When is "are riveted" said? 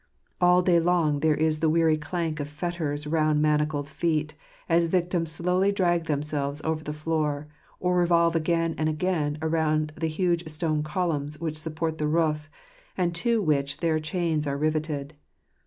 14.47-15.13